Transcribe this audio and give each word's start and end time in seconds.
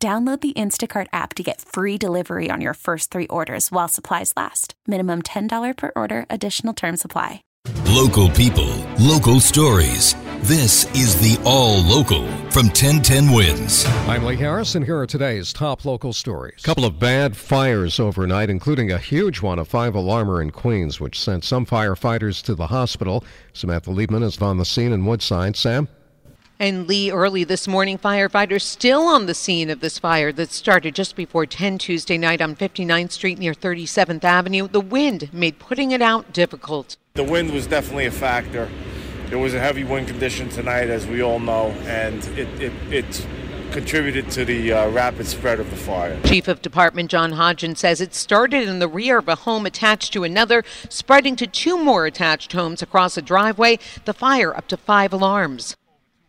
Download 0.00 0.40
the 0.40 0.52
Instacart 0.52 1.08
app 1.12 1.34
to 1.34 1.42
get 1.42 1.60
free 1.60 1.98
delivery 1.98 2.50
on 2.52 2.60
your 2.60 2.74
first 2.74 3.10
three 3.10 3.26
orders 3.26 3.72
while 3.72 3.88
supplies 3.88 4.32
last. 4.36 4.74
Minimum 4.86 5.22
$10 5.22 5.76
per 5.76 5.90
order, 5.96 6.24
additional 6.30 6.72
term 6.72 6.96
supply. 6.96 7.42
Local 7.84 8.30
people, 8.30 8.72
local 9.00 9.40
stories. 9.40 10.14
This 10.42 10.84
is 10.94 11.20
the 11.20 11.36
All 11.44 11.82
Local 11.82 12.28
from 12.52 12.66
1010 12.66 13.32
Wins. 13.32 13.84
I'm 14.06 14.22
Lee 14.22 14.36
Harris, 14.36 14.76
and 14.76 14.84
here 14.84 14.98
are 14.98 15.06
today's 15.06 15.52
top 15.52 15.84
local 15.84 16.12
stories. 16.12 16.60
A 16.60 16.62
couple 16.62 16.84
of 16.84 17.00
bad 17.00 17.36
fires 17.36 17.98
overnight, 17.98 18.50
including 18.50 18.92
a 18.92 18.98
huge 18.98 19.42
one, 19.42 19.58
a 19.58 19.64
five 19.64 19.94
alarmer 19.94 20.40
in 20.40 20.52
Queens, 20.52 21.00
which 21.00 21.18
sent 21.18 21.42
some 21.42 21.66
firefighters 21.66 22.40
to 22.44 22.54
the 22.54 22.68
hospital. 22.68 23.24
Samantha 23.52 23.90
Liebman 23.90 24.22
is 24.22 24.40
on 24.40 24.58
the 24.58 24.64
scene 24.64 24.92
in 24.92 25.04
Woodside. 25.04 25.56
Sam? 25.56 25.88
And 26.60 26.88
Lee, 26.88 27.12
early 27.12 27.44
this 27.44 27.68
morning, 27.68 27.98
firefighters 27.98 28.62
still 28.62 29.02
on 29.02 29.26
the 29.26 29.34
scene 29.34 29.70
of 29.70 29.78
this 29.78 30.00
fire 30.00 30.32
that 30.32 30.50
started 30.50 30.92
just 30.92 31.14
before 31.14 31.46
10 31.46 31.78
Tuesday 31.78 32.18
night 32.18 32.42
on 32.42 32.56
59th 32.56 33.12
Street 33.12 33.38
near 33.38 33.54
37th 33.54 34.24
Avenue. 34.24 34.66
The 34.66 34.80
wind 34.80 35.32
made 35.32 35.60
putting 35.60 35.92
it 35.92 36.02
out 36.02 36.32
difficult. 36.32 36.96
The 37.14 37.22
wind 37.22 37.52
was 37.52 37.68
definitely 37.68 38.06
a 38.06 38.10
factor. 38.10 38.68
It 39.30 39.36
was 39.36 39.54
a 39.54 39.60
heavy 39.60 39.84
wind 39.84 40.08
condition 40.08 40.48
tonight, 40.48 40.90
as 40.90 41.06
we 41.06 41.22
all 41.22 41.38
know, 41.38 41.68
and 41.86 42.24
it, 42.36 42.48
it, 42.60 42.72
it 42.90 43.26
contributed 43.70 44.28
to 44.32 44.44
the 44.44 44.72
uh, 44.72 44.90
rapid 44.90 45.28
spread 45.28 45.60
of 45.60 45.70
the 45.70 45.76
fire. 45.76 46.20
Chief 46.24 46.48
of 46.48 46.60
Department 46.60 47.08
John 47.08 47.34
Hodgen 47.34 47.76
says 47.76 48.00
it 48.00 48.16
started 48.16 48.66
in 48.66 48.80
the 48.80 48.88
rear 48.88 49.18
of 49.18 49.28
a 49.28 49.36
home 49.36 49.64
attached 49.64 50.12
to 50.14 50.24
another, 50.24 50.64
spreading 50.88 51.36
to 51.36 51.46
two 51.46 51.78
more 51.78 52.04
attached 52.04 52.52
homes 52.52 52.82
across 52.82 53.16
a 53.16 53.22
driveway. 53.22 53.78
The 54.06 54.12
fire 54.12 54.56
up 54.56 54.66
to 54.68 54.76
five 54.76 55.12
alarms 55.12 55.76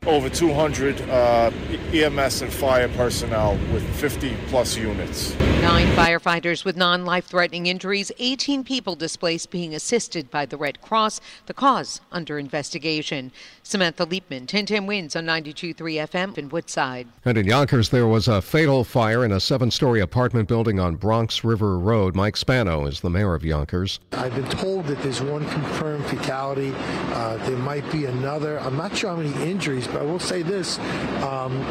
over 0.05 0.29
200 0.29 1.01
uh, 1.09 1.51
EMS 1.93 2.41
and 2.41 2.53
fire 2.53 2.87
personnel 2.89 3.53
with 3.73 3.83
50 3.99 4.35
plus 4.47 4.77
units. 4.77 5.35
Nine 5.61 5.87
firefighters 5.87 6.63
with 6.63 6.77
non 6.77 7.03
life 7.03 7.25
threatening 7.25 7.65
injuries, 7.65 8.13
18 8.17 8.63
people 8.63 8.95
displaced 8.95 9.51
being 9.51 9.75
assisted 9.75 10.31
by 10.31 10.45
the 10.45 10.55
Red 10.55 10.81
Cross. 10.81 11.19
The 11.47 11.53
cause 11.53 11.99
under 12.13 12.39
investigation. 12.39 13.33
Samantha 13.61 14.05
Liebman, 14.05 14.47
1010 14.47 14.87
wins 14.87 15.15
on 15.17 15.25
92.3 15.25 15.75
FM 15.75 16.37
in 16.37 16.47
Woodside. 16.47 17.07
And 17.25 17.37
in 17.37 17.45
Yonkers, 17.45 17.89
there 17.89 18.07
was 18.07 18.29
a 18.29 18.41
fatal 18.41 18.85
fire 18.85 19.25
in 19.25 19.33
a 19.33 19.39
seven 19.41 19.69
story 19.69 19.99
apartment 19.99 20.47
building 20.47 20.79
on 20.79 20.95
Bronx 20.95 21.43
River 21.43 21.77
Road. 21.77 22.15
Mike 22.15 22.37
Spano 22.37 22.85
is 22.85 23.01
the 23.01 23.09
mayor 23.09 23.35
of 23.35 23.43
Yonkers. 23.43 23.99
I've 24.13 24.33
been 24.33 24.49
told 24.49 24.85
that 24.87 25.01
there's 25.03 25.21
one 25.21 25.45
confirmed 25.49 26.05
fatality. 26.05 26.73
Uh, 26.77 27.35
there 27.47 27.57
might 27.57 27.89
be 27.91 28.05
another. 28.05 28.59
I'm 28.61 28.77
not 28.77 28.95
sure 28.95 29.09
how 29.09 29.17
many 29.17 29.49
injuries 29.49 29.87
but 29.87 29.97
I 29.97 30.03
will 30.03 30.19
say 30.19 30.41
this: 30.41 30.79
um, 31.23 31.61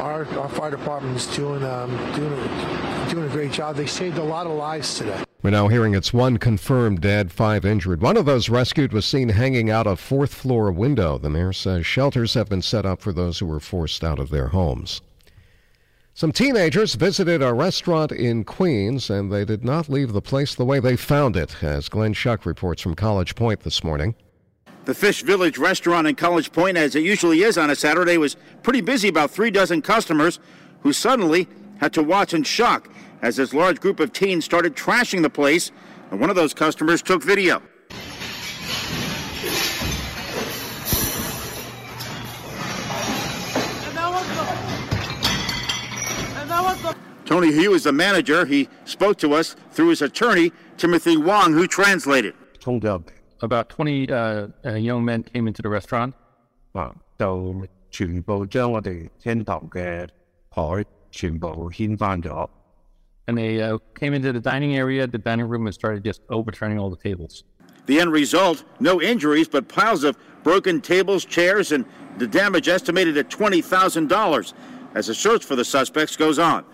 our, 0.00 0.26
our 0.38 0.48
fire 0.48 0.72
department 0.72 1.16
is 1.16 1.26
doing 1.36 1.62
um, 1.62 1.90
doing 2.14 2.32
a, 2.32 2.95
doing 3.16 3.30
a 3.30 3.32
great 3.32 3.52
job. 3.52 3.76
They 3.76 3.86
saved 3.86 4.18
a 4.18 4.22
lot 4.22 4.46
of 4.46 4.52
lives 4.52 4.98
today. 4.98 5.24
We're 5.42 5.50
now 5.50 5.68
hearing 5.68 5.94
it's 5.94 6.12
one 6.12 6.36
confirmed 6.36 7.00
dead, 7.00 7.32
five 7.32 7.64
injured. 7.64 8.02
One 8.02 8.16
of 8.16 8.26
those 8.26 8.48
rescued 8.48 8.92
was 8.92 9.06
seen 9.06 9.30
hanging 9.30 9.70
out 9.70 9.86
a 9.86 9.96
fourth 9.96 10.34
floor 10.34 10.70
window. 10.70 11.16
The 11.18 11.30
mayor 11.30 11.52
says 11.52 11.86
shelters 11.86 12.34
have 12.34 12.48
been 12.48 12.62
set 12.62 12.84
up 12.84 13.00
for 13.00 13.12
those 13.12 13.38
who 13.38 13.46
were 13.46 13.60
forced 13.60 14.04
out 14.04 14.18
of 14.18 14.30
their 14.30 14.48
homes. 14.48 15.00
Some 16.12 16.32
teenagers 16.32 16.94
visited 16.94 17.42
a 17.42 17.54
restaurant 17.54 18.12
in 18.12 18.44
Queens 18.44 19.08
and 19.08 19.32
they 19.32 19.44
did 19.44 19.64
not 19.64 19.88
leave 19.88 20.12
the 20.12 20.22
place 20.22 20.54
the 20.54 20.64
way 20.64 20.80
they 20.80 20.96
found 20.96 21.36
it, 21.36 21.62
as 21.62 21.88
Glenn 21.88 22.14
Schuck 22.14 22.44
reports 22.44 22.82
from 22.82 22.94
College 22.94 23.34
Point 23.34 23.60
this 23.60 23.84
morning. 23.84 24.14
The 24.84 24.94
Fish 24.94 25.22
Village 25.22 25.58
restaurant 25.58 26.06
in 26.06 26.14
College 26.16 26.52
Point, 26.52 26.76
as 26.76 26.94
it 26.94 27.02
usually 27.02 27.42
is 27.42 27.58
on 27.58 27.70
a 27.70 27.76
Saturday, 27.76 28.18
was 28.18 28.36
pretty 28.62 28.80
busy, 28.80 29.08
about 29.08 29.30
three 29.30 29.50
dozen 29.50 29.82
customers 29.82 30.38
who 30.80 30.92
suddenly 30.92 31.48
had 31.80 31.92
to 31.92 32.02
watch 32.02 32.32
in 32.32 32.42
shock 32.42 32.88
as 33.22 33.36
this 33.36 33.52
large 33.54 33.80
group 33.80 34.00
of 34.00 34.12
teens 34.12 34.44
started 34.44 34.74
trashing 34.74 35.22
the 35.22 35.30
place, 35.30 35.72
and 36.10 36.20
one 36.20 36.30
of 36.30 36.36
those 36.36 36.54
customers 36.54 37.02
took 37.02 37.22
video. 37.22 37.62
Tony 47.24 47.52
Hugh 47.52 47.74
is 47.74 47.82
the 47.82 47.92
manager. 47.92 48.46
He 48.46 48.68
spoke 48.84 49.18
to 49.18 49.34
us 49.34 49.56
through 49.72 49.88
his 49.88 50.00
attorney, 50.00 50.52
Timothy 50.76 51.16
Wong, 51.16 51.52
who 51.52 51.66
translated 51.66 52.34
about 53.42 53.68
20 53.68 54.10
uh, 54.10 54.48
uh, 54.64 54.74
young 54.74 55.04
men 55.04 55.22
came 55.24 55.46
into 55.48 55.60
the 55.60 55.68
restaurant. 55.68 56.14
And 63.28 63.36
they 63.36 63.60
uh, 63.60 63.78
came 63.94 64.14
into 64.14 64.32
the 64.32 64.40
dining 64.40 64.76
area, 64.76 65.06
the 65.06 65.18
dining 65.18 65.48
room, 65.48 65.66
and 65.66 65.74
started 65.74 66.04
just 66.04 66.22
overturning 66.28 66.78
all 66.78 66.90
the 66.90 66.96
tables. 66.96 67.44
The 67.86 68.00
end 68.00 68.12
result 68.12 68.64
no 68.80 69.00
injuries, 69.00 69.48
but 69.48 69.68
piles 69.68 70.04
of 70.04 70.16
broken 70.42 70.80
tables, 70.80 71.24
chairs, 71.24 71.72
and 71.72 71.84
the 72.18 72.26
damage 72.26 72.68
estimated 72.68 73.16
at 73.16 73.30
$20,000 73.30 74.52
as 74.94 75.06
the 75.06 75.14
search 75.14 75.44
for 75.44 75.56
the 75.56 75.64
suspects 75.64 76.16
goes 76.16 76.38
on. 76.38 76.64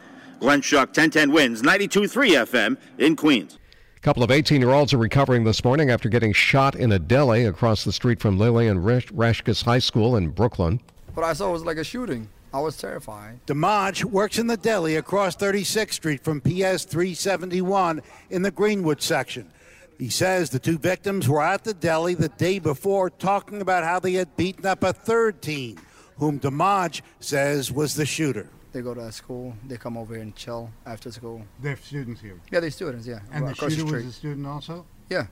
Glenn 0.41 0.61
Schuck, 0.61 0.89
1010 0.89 1.33
wins, 1.33 1.63
92.3 1.63 2.47
FM 2.47 2.77
in 2.99 3.17
Queens. 3.17 3.59
A 3.97 4.01
couple 4.01 4.23
of 4.23 4.31
18 4.31 4.61
year 4.61 4.71
olds 4.71 4.93
are 4.93 4.99
recovering 4.99 5.45
this 5.45 5.63
morning 5.63 5.91
after 5.91 6.09
getting 6.09 6.33
shot 6.33 6.75
in 6.75 6.91
a 6.93 6.99
deli 6.99 7.45
across 7.45 7.85
the 7.85 7.93
street 7.93 8.21
from 8.21 8.39
Lillian 8.39 8.83
Rashkis 8.83 9.65
High 9.65 9.79
School 9.79 10.17
in 10.17 10.31
Brooklyn. 10.31 10.81
What 11.15 11.25
I 11.25 11.33
saw 11.33 11.53
was 11.53 11.65
like 11.65 11.77
a 11.77 11.85
shooting. 11.85 12.29
I 12.55 12.61
was 12.61 12.77
terrified. 12.77 13.41
DeMaj 13.47 14.05
works 14.05 14.39
in 14.39 14.47
the 14.47 14.57
deli 14.59 14.97
across 14.97 15.37
36th 15.37 15.93
Street 15.93 16.23
from 16.23 16.41
PS 16.41 16.85
371 16.85 18.03
in 18.31 18.43
the 18.43 18.51
Greenwood 18.51 19.01
section. 19.01 19.51
He 19.99 20.11
says 20.11 20.51
the 20.51 20.59
two 20.59 20.79
victims 20.79 21.29
were 21.29 21.43
at 21.43 21.65
the 21.65 21.73
deli 21.73 22.15
the 22.15 22.29
day 22.29 22.59
before 22.59 23.09
talking 23.09 23.63
about 23.63 23.85
how 23.85 24.01
they 24.01 24.15
had 24.15 24.37
beaten 24.37 24.67
up 24.67 24.83
a 24.83 24.93
third 24.93 25.41
teen, 25.41 25.79
whom 26.19 26.41
DeMaj 26.41 27.01
says 27.21 27.73
was 27.73 27.95
the 27.95 28.05
shooter. 28.05 28.49
They 28.73 28.81
go 28.81 28.95
to 28.95 29.13
school. 29.13 29.55
They 29.67 29.77
come 29.77 29.97
over 29.97 30.15
here 30.15 30.23
and 30.23 30.35
chill 30.35 30.71
after 30.87 31.11
school. 31.13 31.47
They're 31.61 31.77
students 31.77 32.21
here. 32.21 32.41
Yeah, 32.51 32.61
they're 32.61 32.71
students. 32.71 33.07
Yeah, 33.07 33.21
and 33.31 33.47
the 33.49 33.55
shooter 33.55 33.77
the 33.77 33.85
was 33.85 34.07
a 34.07 34.13
student 34.13 34.47
also. 34.47 34.87
Yeah, 35.09 35.27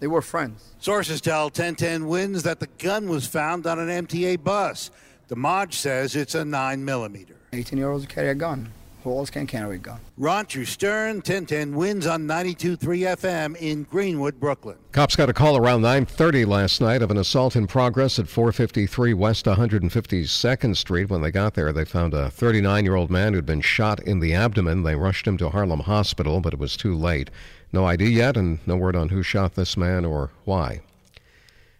they 0.00 0.06
were 0.06 0.22
friends. 0.22 0.74
Sources 0.78 1.20
tell 1.20 1.44
1010 1.44 2.06
Wins 2.06 2.44
that 2.44 2.60
the 2.60 2.68
gun 2.78 3.08
was 3.08 3.26
found 3.26 3.66
on 3.66 3.78
an 3.78 4.06
MTA 4.06 4.42
bus. 4.42 4.90
DeMaj 5.28 5.74
says 5.74 6.16
it's 6.16 6.34
a 6.34 6.42
9 6.42 6.82
millimeter. 6.82 7.36
18 7.52 7.78
year 7.78 7.90
olds 7.90 8.06
carry 8.06 8.30
a 8.30 8.34
gun. 8.34 8.72
Who 9.04 9.16
else 9.16 9.28
can 9.30 9.46
carry 9.46 9.76
a 9.76 9.78
gun? 9.78 10.00
Ron 10.16 10.48
Stern, 10.48 11.16
1010 11.16 11.74
wins 11.76 12.06
on 12.06 12.26
92.3 12.26 12.78
FM 13.16 13.56
in 13.56 13.84
Greenwood, 13.84 14.40
Brooklyn. 14.40 14.76
Cops 14.92 15.16
got 15.16 15.28
a 15.28 15.34
call 15.34 15.56
around 15.56 15.82
9.30 15.82 16.46
last 16.46 16.80
night 16.80 17.02
of 17.02 17.10
an 17.10 17.18
assault 17.18 17.56
in 17.56 17.66
progress 17.66 18.18
at 18.18 18.26
453 18.26 19.14
West 19.14 19.44
152nd 19.44 20.76
Street. 20.76 21.10
When 21.10 21.20
they 21.20 21.30
got 21.30 21.54
there, 21.54 21.72
they 21.72 21.84
found 21.84 22.14
a 22.14 22.28
39-year-old 22.28 23.10
man 23.10 23.34
who'd 23.34 23.46
been 23.46 23.60
shot 23.60 24.00
in 24.00 24.20
the 24.20 24.34
abdomen. 24.34 24.82
They 24.82 24.96
rushed 24.96 25.26
him 25.26 25.36
to 25.38 25.50
Harlem 25.50 25.80
Hospital, 25.80 26.40
but 26.40 26.54
it 26.54 26.58
was 26.58 26.76
too 26.76 26.96
late. 26.96 27.30
No 27.72 27.84
ID 27.84 28.08
yet, 28.08 28.36
and 28.36 28.58
no 28.66 28.76
word 28.76 28.96
on 28.96 29.10
who 29.10 29.22
shot 29.22 29.54
this 29.54 29.76
man 29.76 30.04
or 30.04 30.30
why. 30.44 30.80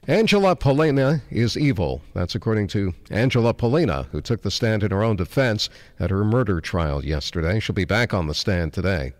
Angela 0.08 0.56
Pollina 0.56 1.20
is 1.30 1.54
evil. 1.54 2.00
That's 2.14 2.34
according 2.34 2.68
to 2.68 2.94
Angela 3.10 3.52
Pollina, 3.52 4.06
who 4.06 4.22
took 4.22 4.40
the 4.40 4.50
stand 4.50 4.82
in 4.82 4.90
her 4.90 5.02
own 5.02 5.16
defense 5.16 5.68
at 6.00 6.08
her 6.08 6.24
murder 6.24 6.62
trial 6.62 7.04
yesterday. 7.04 7.60
She'll 7.60 7.74
be 7.74 7.84
back 7.84 8.14
on 8.14 8.26
the 8.26 8.32
stand 8.32 8.72
today. 8.72 9.12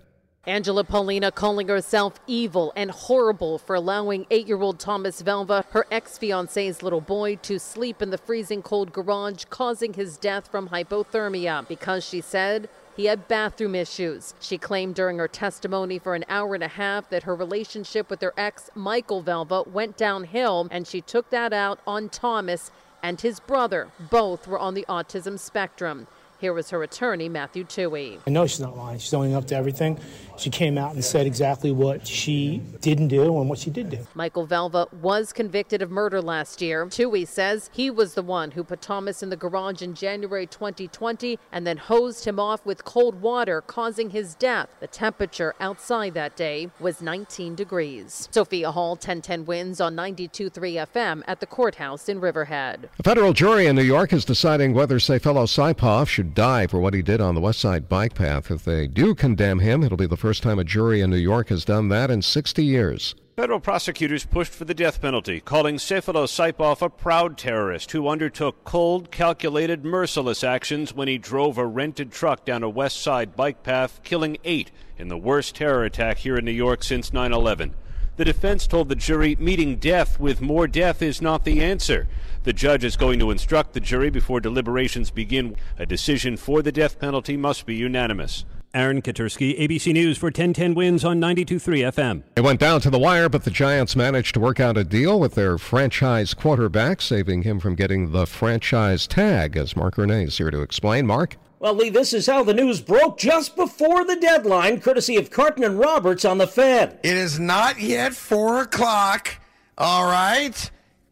Angela 0.46 0.85
Pollina 0.85 1.31
calling 1.31 1.69
herself 1.69 2.14
evil 2.26 2.73
and 2.75 2.90
horrible 2.90 3.58
for 3.58 3.76
allowing 3.76 4.25
eight 4.31 4.46
year 4.46 4.62
old 4.62 4.81
Thomas 4.81 5.20
Valva, 5.20 5.67
her 5.73 5.85
ex 5.90 6.17
fiance's 6.17 6.82
little 6.82 7.02
boy, 7.02 7.37
to 7.43 7.58
sleep 7.58 8.00
in 8.00 8.08
the 8.08 8.17
freezing 8.17 8.62
cold 8.62 8.91
garage, 8.94 9.44
causing 9.50 9.93
his 9.93 10.17
death 10.17 10.50
from 10.50 10.70
hypothermia 10.70 11.69
because 11.69 12.02
she 12.02 12.23
said 12.23 12.67
he 12.99 13.05
had 13.05 13.29
bathroom 13.29 13.77
issues. 13.77 14.35
She 14.41 14.59
claimed 14.59 14.97
during 14.97 15.19
her 15.19 15.29
testimony 15.29 16.00
for 16.00 16.17
an 16.17 16.25
hour 16.29 16.56
and 16.56 16.65
a 16.65 16.69
half 16.69 17.09
that 17.11 17.23
her 17.23 17.35
relationship 17.37 18.11
with 18.11 18.21
her 18.23 18.35
ex, 18.37 18.71
Michael 18.75 19.23
Valva, 19.23 19.69
went 19.69 19.97
downhill, 19.97 20.67
and 20.73 20.85
she 20.85 21.00
took 21.00 21.31
that 21.31 21.53
out 21.53 21.79
on 21.87 22.09
Thomas 22.09 22.73
and 23.00 23.21
his 23.21 23.39
brother. 23.39 23.93
Both 24.11 24.49
were 24.49 24.59
on 24.59 24.75
the 24.75 24.85
autism 24.89 25.39
spectrum. 25.39 26.09
Here 26.41 26.53
was 26.53 26.71
her 26.71 26.83
attorney, 26.83 27.29
Matthew 27.29 27.62
Tuohy. 27.62 28.19
I 28.27 28.31
know 28.31 28.49
she's 28.49 28.59
not 28.59 28.77
lying. 28.77 28.99
She's 28.99 29.15
owning 29.15 29.35
up 29.35 29.47
to 29.47 29.55
everything. 29.55 30.01
She 30.38 30.50
came 30.50 30.79
out 30.79 30.94
and 30.94 31.05
said 31.05 31.26
exactly 31.26 31.73
what 31.73 32.06
she 32.06 32.62
didn't 32.81 33.08
do 33.08 33.38
and 33.40 33.49
what 33.49 33.58
she 33.58 33.70
did 33.70 33.90
do. 33.90 34.06
Michael 34.14 34.46
Valva 34.46 34.93
was 34.93 35.32
convicted 35.32 35.82
of 35.82 35.90
murder 35.90 36.23
last 36.23 36.62
year. 36.62 36.87
Tuohy 36.87 37.26
says 37.26 37.70
he 37.73 37.90
was 37.90 38.14
the 38.14 38.23
one 38.23 38.52
who 38.52 38.62
put 38.62 38.81
Thomas 38.81 39.23
in 39.23 39.31
the 39.31 39.37
garage 39.37 39.82
in 39.82 39.94
January 39.94 40.46
2020 40.46 41.38
and 41.50 41.67
then 41.67 41.76
hosed 41.76 42.25
him 42.25 42.38
off 42.38 42.64
with 42.64 42.85
cold 42.85 43.20
water, 43.20 43.61
causing 43.61 44.11
his 44.11 44.37
death. 44.37 44.69
The 44.79 44.87
temperature 44.87 45.55
outside 45.58 46.14
that 46.14 46.37
day 46.37 46.70
was 46.79 47.02
19 47.02 47.56
degrees. 47.56 48.29
Sophia 48.31 48.70
Hall, 48.70 48.91
1010 48.91 49.44
wins 49.44 49.81
on 49.81 49.96
92.3 49.96 50.87
FM 50.87 51.23
at 51.26 51.41
the 51.41 51.46
courthouse 51.46 52.08
in 52.08 52.20
Riverhead. 52.20 52.88
A 52.99 53.02
federal 53.02 53.32
jury 53.32 53.67
in 53.67 53.75
New 53.75 53.82
York 53.82 54.12
is 54.12 54.25
deciding 54.25 54.73
whether 54.73 54.99
Sayfullo 54.99 55.46
Saipov 55.46 56.06
should 56.06 56.34
die 56.34 56.67
for 56.67 56.79
what 56.79 56.94
he 56.94 57.02
did 57.02 57.20
on 57.20 57.34
the 57.34 57.41
West 57.41 57.58
Side 57.58 57.88
bike 57.88 58.14
path. 58.14 58.50
If 58.50 58.64
they 58.64 58.87
do 58.87 59.14
condemn 59.14 59.58
him, 59.58 59.82
it'll 59.82 59.96
be 59.96 60.06
the 60.06 60.17
first 60.17 60.28
time 60.35 60.59
a 60.59 60.65
jury 60.65 61.01
in 61.01 61.09
New 61.09 61.17
York 61.17 61.49
has 61.49 61.65
done 61.65 61.89
that 61.89 62.11
in 62.11 62.21
60 62.21 62.63
years. 62.63 63.15
Federal 63.39 63.61
prosecutors 63.61 64.27
pushed 64.27 64.53
for 64.53 64.65
the 64.65 64.75
death 64.75 65.01
penalty, 65.01 65.41
calling 65.41 65.77
Sayfullo 65.77 66.27
Saipov 66.27 66.83
a 66.83 66.91
proud 66.91 67.39
terrorist 67.39 67.93
who 67.93 68.09
undertook 68.09 68.65
cold, 68.65 69.11
calculated, 69.11 69.85
merciless 69.85 70.43
actions 70.43 70.93
when 70.93 71.09
he 71.09 71.19
drove 71.19 71.57
a 71.57 71.65
rented 71.65 72.13
truck 72.13 72.45
down 72.45 72.63
a 72.63 72.69
West 72.69 73.01
Side 73.01 73.37
bike 73.37 73.63
path, 73.63 74.01
killing 74.03 74.39
eight 74.45 74.71
in 74.99 75.09
the 75.09 75.17
worst 75.17 75.55
terror 75.55 75.85
attack 75.85 76.19
here 76.19 76.37
in 76.37 76.45
New 76.45 76.51
York 76.51 76.83
since 76.83 77.13
9 77.13 77.33
11. 77.33 77.75
The 78.17 78.25
defense 78.25 78.67
told 78.67 78.89
the 78.89 78.97
jury 78.97 79.37
meeting 79.39 79.77
death 79.77 80.19
with 80.19 80.41
more 80.41 80.67
death 80.67 81.01
is 81.01 81.23
not 81.23 81.45
the 81.45 81.63
answer. 81.63 82.09
The 82.43 82.53
judge 82.53 82.83
is 82.83 82.97
going 82.97 83.21
to 83.21 83.31
instruct 83.31 83.73
the 83.73 83.79
jury 83.79 84.11
before 84.11 84.41
deliberations 84.41 85.13
begin. 85.13 85.55
A 85.79 85.87
decision 85.87 86.37
for 86.37 86.61
the 86.61 86.73
death 86.73 86.99
penalty 86.99 87.37
must 87.37 87.65
be 87.65 87.77
unanimous. 87.77 88.45
Aaron 88.75 89.00
Katersky, 89.00 89.59
ABC 89.59 89.93
News 89.94 90.19
for 90.19 90.26
1010 90.26 90.75
wins 90.75 91.05
on 91.05 91.19
92.3 91.19 91.91
FM. 91.91 92.23
It 92.37 92.43
went 92.43 92.61
down 92.61 92.81
to 92.82 92.91
the 92.91 92.99
wire, 92.99 93.29
but 93.29 93.44
the 93.44 93.50
Giants 93.50 93.97
managed 93.97 94.35
to 94.35 94.41
work 94.41 94.61
out 94.61 94.76
a 94.76 94.85
deal 94.85 95.19
with 95.19 95.35
their 95.35 95.56
franchise 95.56 96.35
quarterback, 96.35 97.00
saving 97.00 97.43
him 97.43 97.61
from 97.61 97.75
getting 97.75 98.12
the 98.12 98.26
franchise 98.26 99.06
tag, 99.06 99.56
as 99.56 99.75
Mark 99.75 99.97
Renee 99.97 100.25
is 100.25 100.37
here 100.37 100.50
to 100.50 100.61
explain. 100.61 101.06
Mark? 101.06 101.37
Well, 101.61 101.75
Lee, 101.75 101.88
this 101.88 102.12
is 102.12 102.26
how 102.26 102.44
the 102.44 102.55
news 102.55 102.81
broke 102.81 103.19
just 103.19 103.56
before 103.56 104.05
the 104.05 104.17
deadline, 104.17 104.81
courtesy 104.81 105.17
of 105.17 105.31
Carton 105.31 105.65
and 105.65 105.79
Roberts 105.79 106.25
on 106.25 106.38
the 106.38 106.47
Fan. 106.47 106.99
It 107.03 107.17
is 107.17 107.41
not 107.41 107.81
yet 107.81 108.15
4 108.15 108.61
o'clock, 108.61 109.37
all 109.76 110.05
right? 110.05 110.70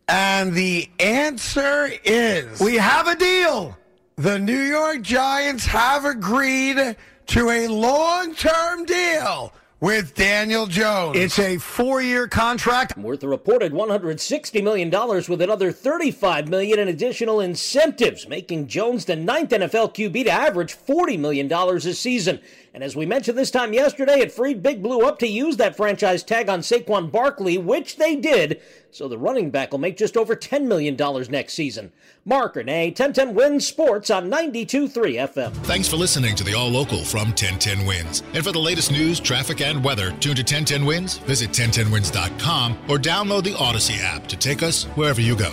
And 0.09 0.53
the 0.53 0.89
answer 1.01 1.91
is 2.05 2.61
we 2.61 2.77
have 2.77 3.09
a 3.09 3.17
deal. 3.17 3.77
The 4.17 4.39
New 4.39 4.61
York 4.61 5.03
Giants 5.03 5.67
have 5.67 6.05
agreed 6.05 6.97
to 7.27 7.51
a 7.51 7.67
long 7.69 8.35
term 8.35 8.85
deal 8.85 9.53
with 9.81 10.15
Daniel 10.15 10.67
Jones. 10.67 11.17
It's 11.19 11.39
a 11.39 11.59
four 11.59 12.01
year 12.01 12.29
contract 12.29 12.97
worth 12.97 13.23
a 13.23 13.29
reported 13.29 13.73
$160 13.73 14.63
million 14.63 14.91
with 15.29 15.43
another 15.43 15.71
35 15.71 16.49
million 16.49 16.79
in 16.79 16.89
additional 16.89 17.41
incentives, 17.41 18.29
making 18.29 18.69
Jones 18.69 19.05
the 19.05 19.17
ninth 19.17 19.51
NFL 19.51 19.95
QB 19.95 20.25
to 20.25 20.31
average 20.31 20.77
$40 20.77 21.19
million 21.19 21.53
a 21.53 21.81
season. 21.81 22.41
And 22.77 22.85
as 22.85 22.95
we 22.95 23.07
mentioned 23.07 23.39
this 23.39 23.51
time 23.51 23.73
yesterday, 23.73 24.21
it 24.21 24.31
freed 24.31 24.63
Big 24.63 24.83
Blue 24.83 25.01
up 25.01 25.19
to 25.21 25.27
use 25.27 25.57
that 25.57 25.79
franchise 25.79 26.23
tag 26.23 26.51
on 26.51 26.61
Saquon 26.61 27.11
Barkley, 27.11 27.57
which 27.57 27.97
they 27.97 28.15
did. 28.15 28.61
So 28.91 29.09
the 29.09 29.17
running 29.17 29.51
back 29.51 29.73
will 29.73 29.79
make 29.79 29.97
just 29.97 30.15
over 30.15 30.37
$10 30.37 30.67
million 30.67 30.95
next 31.31 31.55
season. 31.55 31.91
Mark 32.27 32.55
Renee, 32.55 32.89
1010 32.89 33.35
Wins 33.35 33.67
Sports 33.67 34.11
on 34.11 34.31
92.3 34.31 34.91
FM. 34.93 35.55
Thanks 35.65 35.89
for 35.89 35.97
listening 35.97 36.37
to 36.37 36.45
the 36.45 36.53
All 36.53 36.69
Local 36.69 37.03
from 37.03 37.29
1010 37.29 37.87
Wins. 37.87 38.23
And 38.35 38.45
for 38.45 38.53
the 38.53 38.59
latest 38.59 38.93
news, 38.93 39.21
traffic, 39.21 39.63
and 39.63 39.83
weather, 39.83 40.11
tune 40.21 40.37
to 40.37 40.43
1010 40.43 40.85
Wins, 40.85 41.17
visit 41.17 41.53
1010wins.com, 41.53 42.77
or 42.91 42.99
download 42.99 43.45
the 43.45 43.57
Odyssey 43.57 43.95
app 44.01 44.27
to 44.27 44.37
take 44.37 44.63
us 44.63 44.85
wherever 44.97 45.23
you 45.23 45.35
go. 45.35 45.51